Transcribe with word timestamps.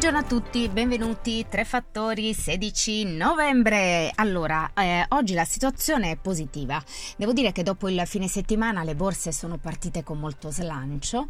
Buongiorno 0.00 0.26
a 0.26 0.40
tutti, 0.40 0.66
benvenuti. 0.70 1.44
Tre 1.46 1.62
fattori, 1.66 2.32
16 2.32 3.04
novembre. 3.04 4.10
Allora, 4.14 4.70
eh, 4.72 5.04
oggi 5.10 5.34
la 5.34 5.44
situazione 5.44 6.12
è 6.12 6.16
positiva. 6.16 6.82
Devo 7.18 7.34
dire 7.34 7.52
che 7.52 7.62
dopo 7.62 7.86
il 7.86 8.02
fine 8.06 8.26
settimana 8.26 8.82
le 8.82 8.94
borse 8.94 9.30
sono 9.30 9.58
partite 9.58 10.02
con 10.02 10.18
molto 10.18 10.50
slancio 10.50 11.28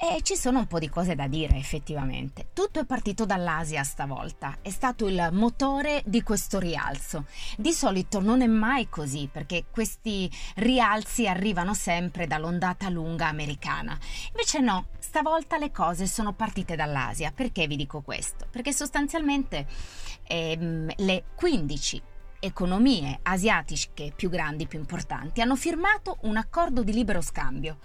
e 0.00 0.20
ci 0.22 0.34
sono 0.34 0.58
un 0.58 0.66
po' 0.66 0.80
di 0.80 0.88
cose 0.88 1.14
da 1.14 1.28
dire 1.28 1.58
effettivamente. 1.58 2.48
Tutto 2.52 2.80
è 2.80 2.84
partito 2.84 3.24
dall'Asia 3.24 3.84
stavolta, 3.84 4.58
è 4.62 4.70
stato 4.70 5.06
il 5.06 5.28
motore 5.30 6.02
di 6.04 6.24
questo 6.24 6.58
rialzo. 6.58 7.26
Di 7.56 7.70
solito 7.70 8.18
non 8.18 8.42
è 8.42 8.48
mai 8.48 8.88
così 8.88 9.28
perché 9.30 9.66
questi 9.70 10.28
rialzi 10.56 11.28
arrivano 11.28 11.72
sempre 11.72 12.26
dall'ondata 12.26 12.88
lunga 12.88 13.28
americana. 13.28 13.96
Invece 14.32 14.58
no, 14.58 14.86
stavolta 14.98 15.56
le 15.56 15.70
cose 15.70 16.08
sono 16.08 16.32
partite 16.32 16.74
dall'Asia. 16.74 17.30
Perché 17.32 17.68
vi 17.68 17.76
dico 17.76 18.02
questo? 18.08 18.46
Perché 18.50 18.72
sostanzialmente 18.72 19.66
ehm, 20.22 20.90
le 20.96 21.24
15 21.34 22.02
economie 22.40 23.18
asiatiche 23.22 24.14
più 24.16 24.30
grandi, 24.30 24.66
più 24.66 24.78
importanti, 24.78 25.42
hanno 25.42 25.56
firmato 25.56 26.16
un 26.22 26.38
accordo 26.38 26.82
di 26.82 26.94
libero 26.94 27.20
scambio. 27.20 27.76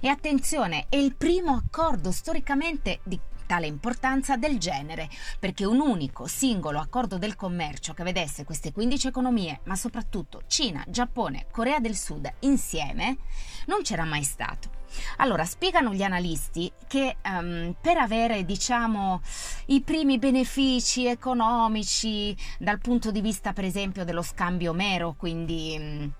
E 0.00 0.06
attenzione, 0.06 0.86
è 0.88 0.94
il 0.94 1.16
primo 1.16 1.56
accordo 1.56 2.12
storicamente 2.12 3.00
di 3.02 3.18
tale 3.52 3.66
importanza 3.66 4.38
del 4.38 4.58
genere, 4.58 5.10
perché 5.38 5.66
un 5.66 5.78
unico, 5.78 6.26
singolo 6.26 6.78
accordo 6.78 7.18
del 7.18 7.36
commercio 7.36 7.92
che 7.92 8.02
vedesse 8.02 8.44
queste 8.44 8.72
15 8.72 9.08
economie, 9.08 9.60
ma 9.64 9.76
soprattutto 9.76 10.44
Cina, 10.46 10.82
Giappone, 10.88 11.48
Corea 11.50 11.78
del 11.78 11.94
Sud 11.94 12.32
insieme, 12.40 13.18
non 13.66 13.82
c'era 13.82 14.04
mai 14.04 14.22
stato. 14.22 14.70
Allora, 15.18 15.44
spiegano 15.44 15.92
gli 15.92 16.02
analisti 16.02 16.72
che 16.86 17.16
um, 17.26 17.76
per 17.78 17.98
avere, 17.98 18.46
diciamo, 18.46 19.20
i 19.66 19.82
primi 19.82 20.18
benefici 20.18 21.04
economici 21.06 22.34
dal 22.58 22.78
punto 22.78 23.10
di 23.10 23.20
vista, 23.20 23.52
per 23.52 23.64
esempio, 23.64 24.06
dello 24.06 24.22
scambio 24.22 24.72
mero, 24.72 25.14
quindi 25.14 25.76
um, 25.78 26.12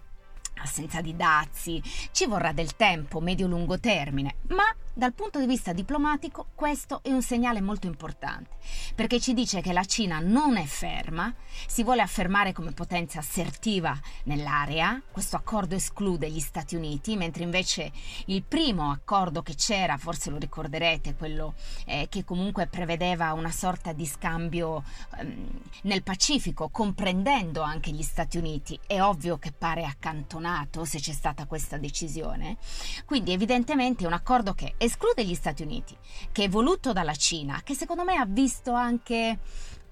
assenza 0.62 1.00
di 1.00 1.16
dazi, 1.16 1.82
ci 2.10 2.26
vorrà 2.26 2.52
del 2.52 2.76
tempo 2.76 3.20
medio-lungo 3.20 3.78
termine, 3.78 4.36
ma 4.48 4.64
dal 4.94 5.14
punto 5.14 5.38
di 5.38 5.46
vista 5.46 5.72
diplomatico 5.72 6.48
questo 6.54 7.00
è 7.02 7.10
un 7.10 7.22
segnale 7.22 7.62
molto 7.62 7.86
importante, 7.86 8.56
perché 8.94 9.20
ci 9.20 9.32
dice 9.32 9.62
che 9.62 9.72
la 9.72 9.84
Cina 9.84 10.18
non 10.20 10.56
è 10.56 10.64
ferma, 10.64 11.32
si 11.66 11.82
vuole 11.82 12.02
affermare 12.02 12.52
come 12.52 12.72
potenza 12.72 13.18
assertiva 13.18 13.98
nell'area, 14.24 15.00
questo 15.10 15.36
accordo 15.36 15.74
esclude 15.74 16.30
gli 16.30 16.40
Stati 16.40 16.76
Uniti, 16.76 17.16
mentre 17.16 17.42
invece 17.42 17.90
il 18.26 18.42
primo 18.42 18.90
accordo 18.90 19.42
che 19.42 19.54
c'era, 19.54 19.96
forse 19.96 20.28
lo 20.28 20.36
ricorderete, 20.36 21.14
quello 21.14 21.54
eh, 21.86 22.08
che 22.10 22.24
comunque 22.24 22.66
prevedeva 22.66 23.32
una 23.32 23.50
sorta 23.50 23.92
di 23.92 24.04
scambio 24.04 24.84
ehm, 25.18 25.60
nel 25.82 26.02
Pacifico, 26.02 26.68
comprendendo 26.68 27.62
anche 27.62 27.90
gli 27.92 28.02
Stati 28.02 28.36
Uniti, 28.36 28.78
è 28.86 29.00
ovvio 29.00 29.38
che 29.38 29.52
pare 29.52 29.84
accantonato 29.84 30.51
se 30.84 30.98
c'è 30.98 31.12
stata 31.12 31.46
questa 31.46 31.76
decisione, 31.76 32.56
quindi 33.04 33.32
evidentemente 33.32 34.04
è 34.04 34.06
un 34.06 34.12
accordo 34.12 34.54
che 34.54 34.74
esclude 34.78 35.24
gli 35.24 35.34
Stati 35.34 35.62
Uniti, 35.62 35.96
che 36.30 36.44
è 36.44 36.48
voluto 36.48 36.92
dalla 36.92 37.14
Cina, 37.14 37.60
che 37.62 37.74
secondo 37.74 38.04
me 38.04 38.16
ha 38.16 38.26
visto 38.26 38.72
anche 38.72 39.38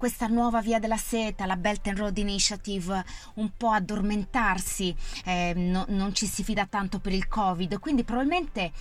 questa 0.01 0.25
nuova 0.25 0.61
via 0.61 0.79
della 0.79 0.97
seta, 0.97 1.45
la 1.45 1.57
Belt 1.57 1.85
and 1.85 1.97
Road 1.97 2.17
Initiative, 2.17 3.05
un 3.35 3.51
po' 3.55 3.69
addormentarsi, 3.69 4.95
eh, 5.25 5.53
no, 5.55 5.85
non 5.89 6.15
ci 6.15 6.25
si 6.25 6.43
fida 6.43 6.65
tanto 6.65 6.99
per 6.99 7.13
il 7.13 7.27
Covid, 7.27 7.79
quindi 7.79 8.03
probabilmente 8.03 8.71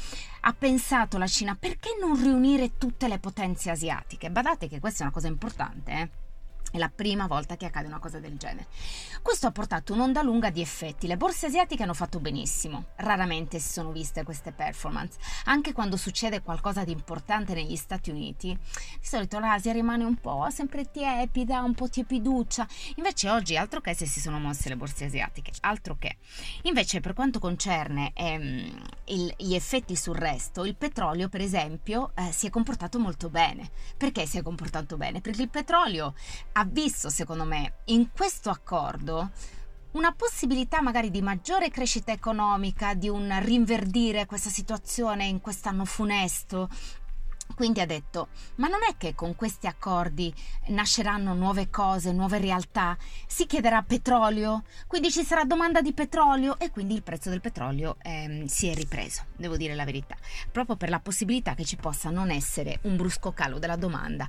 ha 0.40 0.54
pensato 0.54 1.18
la 1.18 1.26
Cina 1.26 1.54
perché 1.56 1.90
non 2.00 2.18
riunire 2.18 2.78
tutte 2.78 3.06
le 3.06 3.18
potenze 3.18 3.70
asiatiche? 3.70 4.30
Badate 4.30 4.66
che 4.66 4.80
questa 4.80 5.00
è 5.00 5.02
una 5.02 5.12
cosa 5.12 5.28
importante, 5.28 5.92
eh? 5.92 6.29
È 6.72 6.78
la 6.78 6.88
prima 6.88 7.26
volta 7.26 7.56
che 7.56 7.66
accade 7.66 7.88
una 7.88 7.98
cosa 7.98 8.20
del 8.20 8.36
genere. 8.36 8.68
Questo 9.22 9.48
ha 9.48 9.50
portato 9.50 9.92
un'onda 9.92 10.22
lunga 10.22 10.50
di 10.50 10.60
effetti. 10.60 11.08
Le 11.08 11.16
borse 11.16 11.46
asiatiche 11.46 11.82
hanno 11.82 11.94
fatto 11.94 12.20
benissimo. 12.20 12.86
Raramente 12.96 13.58
si 13.58 13.72
sono 13.72 13.90
viste 13.90 14.22
queste 14.22 14.52
performance. 14.52 15.18
Anche 15.46 15.72
quando 15.72 15.96
succede 15.96 16.42
qualcosa 16.42 16.84
di 16.84 16.92
importante 16.92 17.54
negli 17.54 17.74
Stati 17.74 18.10
Uniti, 18.10 18.56
di 18.56 19.06
solito 19.06 19.40
l'Asia 19.40 19.72
rimane 19.72 20.04
un 20.04 20.14
po' 20.16 20.46
sempre 20.50 20.88
tiepida, 20.90 21.60
un 21.62 21.74
po' 21.74 21.88
tiepiduccia. 21.88 22.68
Invece 22.96 23.30
oggi 23.30 23.56
altro 23.56 23.80
che 23.80 23.94
se 23.94 24.06
si 24.06 24.20
sono 24.20 24.38
mosse 24.38 24.68
le 24.68 24.76
borse 24.76 25.06
asiatiche, 25.06 25.50
altro 25.62 25.96
che. 25.98 26.18
Invece 26.62 27.00
per 27.00 27.14
quanto 27.14 27.40
concerne 27.40 28.12
ehm, 28.14 28.82
il, 29.06 29.34
gli 29.38 29.54
effetti 29.54 29.96
sul 29.96 30.16
resto, 30.16 30.64
il 30.64 30.76
petrolio 30.76 31.28
per 31.28 31.40
esempio 31.40 32.12
eh, 32.14 32.30
si 32.30 32.46
è 32.46 32.50
comportato 32.50 33.00
molto 33.00 33.28
bene. 33.28 33.68
Perché 33.96 34.24
si 34.24 34.38
è 34.38 34.42
comportato 34.42 34.96
bene? 34.96 35.20
Perché 35.20 35.42
il 35.42 35.48
petrolio 35.48 36.14
ha 36.52 36.64
visto, 36.64 37.08
secondo 37.08 37.44
me, 37.44 37.74
in 37.86 38.10
questo 38.12 38.50
accordo 38.50 39.30
una 39.92 40.12
possibilità 40.12 40.80
magari 40.80 41.10
di 41.10 41.20
maggiore 41.20 41.70
crescita 41.70 42.12
economica, 42.12 42.94
di 42.94 43.08
un 43.08 43.36
rinverdire 43.42 44.26
questa 44.26 44.50
situazione 44.50 45.24
in 45.24 45.40
quest'anno 45.40 45.84
funesto, 45.84 46.68
quindi 47.54 47.80
ha 47.80 47.86
detto, 47.86 48.28
ma 48.56 48.68
non 48.68 48.80
è 48.88 48.96
che 48.96 49.14
con 49.14 49.34
questi 49.34 49.66
accordi 49.66 50.32
nasceranno 50.68 51.34
nuove 51.34 51.68
cose, 51.68 52.12
nuove 52.12 52.38
realtà? 52.38 52.96
Si 53.26 53.46
chiederà 53.46 53.82
petrolio, 53.82 54.62
quindi 54.86 55.10
ci 55.10 55.24
sarà 55.24 55.44
domanda 55.44 55.82
di 55.82 55.92
petrolio? 55.92 56.58
E 56.58 56.70
quindi 56.70 56.94
il 56.94 57.02
prezzo 57.02 57.28
del 57.28 57.40
petrolio 57.40 57.96
ehm, 58.02 58.46
si 58.46 58.68
è 58.68 58.74
ripreso, 58.74 59.24
devo 59.36 59.56
dire 59.56 59.74
la 59.74 59.84
verità, 59.84 60.16
proprio 60.50 60.76
per 60.76 60.88
la 60.88 61.00
possibilità 61.00 61.54
che 61.54 61.64
ci 61.64 61.76
possa 61.76 62.10
non 62.10 62.30
essere 62.30 62.78
un 62.82 62.96
brusco 62.96 63.32
calo 63.32 63.58
della 63.58 63.76
domanda 63.76 64.28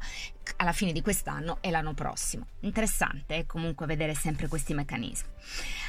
alla 0.57 0.73
fine 0.73 0.91
di 0.91 1.01
quest'anno 1.01 1.57
e 1.61 1.71
l'anno 1.71 1.93
prossimo. 1.93 2.47
Interessante 2.61 3.35
eh, 3.35 3.45
comunque 3.45 3.85
vedere 3.85 4.13
sempre 4.13 4.47
questi 4.47 4.73
meccanismi. 4.73 5.29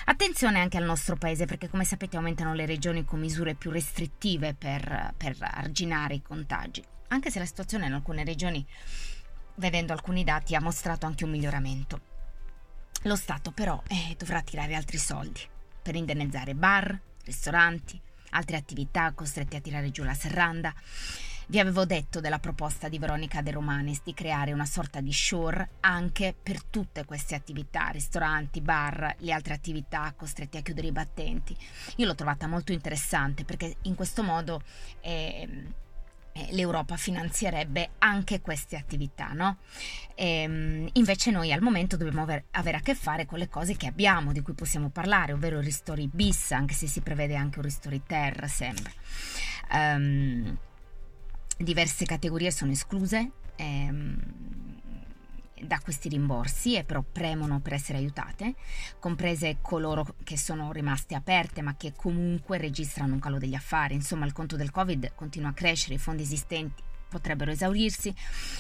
Attenzione 0.07 0.61
anche 0.61 0.77
al 0.77 0.85
nostro 0.85 1.17
paese 1.17 1.47
perché 1.47 1.69
come 1.69 1.85
sapete 1.85 2.17
aumentano 2.17 2.55
le 2.55 2.67
regioni 2.67 3.05
con 3.05 3.21
misure 3.21 3.55
più 3.55 3.71
restrittive 3.71 4.55
per, 4.55 5.15
per 5.17 5.37
arginare 5.41 6.15
i 6.15 6.23
contagi 6.23 6.85
anche 7.13 7.31
se 7.31 7.39
la 7.39 7.45
situazione 7.45 7.87
in 7.87 7.93
alcune 7.93 8.25
regioni, 8.25 8.67
vedendo 9.57 9.93
alcuni 9.93 10.25
dati, 10.25 10.55
ha 10.55 10.61
mostrato 10.61 11.07
anche 11.07 11.25
un 11.25 11.31
miglioramento. 11.31 12.01
Lo 13.03 13.17
Stato 13.17 13.51
però 13.51 13.81
eh, 13.87 14.15
dovrà 14.17 14.41
tirare 14.41 14.75
altri 14.75 14.97
soldi 14.97 15.41
per 15.83 15.95
indennizzare 15.95 16.55
bar, 16.55 16.99
ristoranti, 17.25 18.01
altre 18.31 18.57
attività 18.57 19.13
costrette 19.13 19.57
a 19.57 19.61
tirare 19.61 19.91
giù 19.91 20.05
la 20.05 20.15
serranda. 20.15 20.73
Vi 21.47 21.59
avevo 21.59 21.85
detto 21.85 22.21
della 22.21 22.39
proposta 22.39 22.89
di 22.89 22.99
Veronica 22.99 23.43
De 23.43 23.51
Romanis 23.51 24.03
di 24.05 24.15
creare 24.15 24.53
una 24.53 24.65
sorta 24.65 25.01
di 25.01 25.13
shore 25.13 25.71
anche 25.81 26.35
per 26.41 26.63
tutte 26.63 27.05
queste 27.05 27.35
attività, 27.35 27.89
ristoranti, 27.89 28.61
bar, 28.61 29.17
le 29.19 29.33
altre 29.33 29.55
attività 29.55 30.13
costrette 30.17 30.59
a 30.59 30.63
chiudere 30.63 30.87
i 30.87 30.93
battenti. 30.93 31.57
Io 31.97 32.07
l'ho 32.07 32.15
trovata 32.15 32.47
molto 32.47 32.73
interessante 32.73 33.45
perché 33.45 33.77
in 33.83 33.95
questo 33.95 34.23
modo 34.23 34.63
eh, 35.01 35.67
eh, 36.33 36.49
l'Europa 36.53 36.97
finanzierebbe 36.97 37.91
anche 37.99 38.41
queste 38.41 38.77
attività, 38.77 39.33
no? 39.33 39.59
E, 40.15 40.43
ehm, 40.43 40.89
invece 40.93 41.31
noi 41.31 41.53
al 41.53 41.61
momento 41.61 41.97
dobbiamo 41.97 42.23
aver, 42.23 42.45
avere 42.53 42.79
a 42.79 42.81
che 42.81 42.95
fare 42.95 43.27
con 43.27 43.39
le 43.39 43.49
cose 43.49 43.77
che 43.77 43.87
abbiamo, 43.87 44.33
di 44.33 44.41
cui 44.41 44.55
possiamo 44.55 44.89
parlare, 44.89 45.33
ovvero 45.33 45.59
il 45.59 45.65
ristori 45.65 46.09
bis, 46.11 46.53
anche 46.53 46.75
se 46.75 46.87
si 46.87 47.01
prevede 47.01 47.35
anche 47.35 47.59
un 47.59 47.65
ristori 47.65 48.03
ter, 48.07 48.49
sembra. 48.49 48.91
Um, 49.73 50.59
diverse 51.59 52.05
categorie 52.05 52.51
sono 52.51 52.73
escluse. 52.73 53.31
Um, 53.59 54.41
da 55.63 55.79
questi 55.79 56.09
rimborsi 56.09 56.75
e 56.75 56.83
però 56.83 57.03
premono 57.03 57.61
per 57.61 57.75
essere 57.75 57.99
aiutate, 57.99 58.57
comprese 58.99 59.59
coloro 59.63 60.17
che 60.25 60.37
sono 60.37 60.73
rimaste 60.73 61.15
aperte 61.15 61.63
ma 61.63 61.77
che 61.77 61.93
comunque 61.95 62.59
registrano 62.59 63.15
un 63.15 63.21
calo 63.21 63.39
degli 63.39 63.55
affari. 63.55 63.95
Insomma, 63.95 64.27
il 64.27 64.33
conto 64.33 64.57
del 64.57 64.73
Covid 64.73 65.13
continua 65.15 65.51
a 65.51 65.55
crescere, 65.55 65.95
i 65.95 65.99
fondi 65.99 66.23
esistenti 66.23 66.83
potrebbero 67.13 67.51
esaurirsi. 67.51 68.13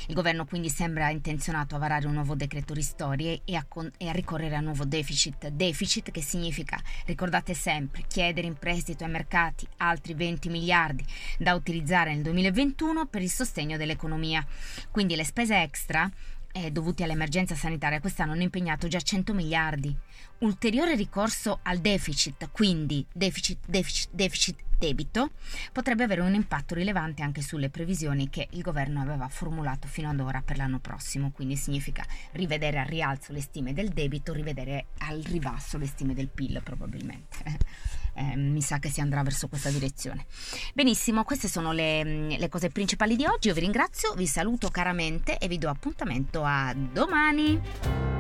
Il 0.06 0.14
governo 0.14 0.44
quindi 0.44 0.68
sembra 0.68 1.08
intenzionato 1.08 1.74
a 1.74 1.78
varare 1.78 2.06
un 2.06 2.12
nuovo 2.12 2.34
decreto 2.34 2.74
ristori 2.74 3.40
e 3.44 3.56
a, 3.56 3.64
con- 3.66 3.90
e 3.96 4.08
a, 4.08 4.12
ricorrere 4.12 4.56
a 4.56 4.58
un 4.58 4.64
nuovo 4.64 4.84
deficit. 4.84 5.48
Deficit 5.48 6.10
che 6.10 6.20
significa, 6.20 6.78
ricordate 7.06 7.54
sempre, 7.54 8.04
chiedere 8.06 8.46
in 8.46 8.58
prestito 8.58 9.04
ai 9.04 9.10
mercati 9.10 9.66
altri 9.78 10.12
20 10.14 10.48
miliardi 10.50 11.04
da 11.38 11.54
utilizzare 11.54 12.12
nel 12.12 12.22
2021 12.22 13.06
per 13.06 13.22
il 13.22 13.30
sostegno 13.30 13.78
dell'economia. 13.78 14.44
Quindi 14.90 15.16
le 15.16 15.24
spese 15.24 15.60
extra 15.62 16.10
eh, 16.52 16.70
dovuti 16.70 17.02
all'emergenza 17.02 17.54
sanitaria 17.54 18.00
quest'anno 18.00 18.32
hanno 18.32 18.42
impegnato 18.42 18.88
già 18.88 19.00
100 19.00 19.34
miliardi. 19.34 19.94
Ulteriore 20.38 20.94
ricorso 20.94 21.60
al 21.62 21.78
deficit, 21.78 22.50
quindi 22.50 23.04
deficit, 23.12 23.58
deficit, 23.66 24.08
deficit 24.12 24.56
debito 24.82 25.30
potrebbe 25.70 26.02
avere 26.02 26.22
un 26.22 26.34
impatto 26.34 26.74
rilevante 26.74 27.22
anche 27.22 27.40
sulle 27.40 27.70
previsioni 27.70 28.28
che 28.28 28.48
il 28.50 28.62
governo 28.62 29.00
aveva 29.00 29.28
formulato 29.28 29.86
fino 29.86 30.10
ad 30.10 30.18
ora 30.18 30.42
per 30.42 30.56
l'anno 30.56 30.80
prossimo, 30.80 31.30
quindi 31.30 31.54
significa 31.54 32.04
rivedere 32.32 32.80
al 32.80 32.86
rialzo 32.86 33.32
le 33.32 33.40
stime 33.40 33.72
del 33.72 33.90
debito, 33.90 34.32
rivedere 34.32 34.86
al 34.98 35.20
ribasso 35.22 35.78
le 35.78 35.86
stime 35.86 36.14
del 36.14 36.28
PIL 36.28 36.60
probabilmente. 36.64 38.01
Eh, 38.14 38.36
mi 38.36 38.60
sa 38.60 38.78
che 38.78 38.90
si 38.90 39.00
andrà 39.00 39.22
verso 39.22 39.48
questa 39.48 39.70
direzione. 39.70 40.26
Benissimo, 40.74 41.24
queste 41.24 41.48
sono 41.48 41.72
le, 41.72 42.36
le 42.36 42.48
cose 42.48 42.68
principali 42.68 43.16
di 43.16 43.24
oggi. 43.24 43.48
Io 43.48 43.54
vi 43.54 43.60
ringrazio, 43.60 44.12
vi 44.14 44.26
saluto 44.26 44.68
caramente 44.68 45.38
e 45.38 45.48
vi 45.48 45.58
do 45.58 45.68
appuntamento 45.68 46.42
a 46.44 46.74
domani. 46.74 48.11